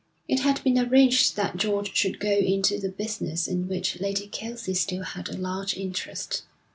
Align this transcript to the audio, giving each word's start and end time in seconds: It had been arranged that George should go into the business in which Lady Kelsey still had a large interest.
It 0.27 0.39
had 0.39 0.63
been 0.63 0.79
arranged 0.79 1.35
that 1.35 1.57
George 1.57 1.95
should 1.95 2.17
go 2.19 2.31
into 2.31 2.79
the 2.79 2.89
business 2.89 3.47
in 3.47 3.67
which 3.67 3.99
Lady 3.99 4.25
Kelsey 4.25 4.73
still 4.73 5.03
had 5.03 5.29
a 5.29 5.37
large 5.37 5.77
interest. 5.77 6.41